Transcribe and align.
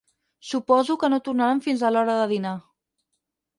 Suposo 0.51 0.95
que 1.03 1.09
no 1.15 1.19
tornaran 1.27 1.63
fins 1.67 1.85
a 1.85 1.93
l'hora 1.93 2.17
de 2.23 2.27
dinar. 2.35 2.57